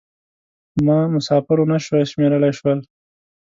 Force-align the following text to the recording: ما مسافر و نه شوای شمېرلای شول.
ما 0.85 0.99
مسافر 1.15 1.57
و 1.59 1.65
نه 1.71 1.77
شوای 1.85 2.03
شمېرلای 2.11 2.53
شول. 2.59 2.79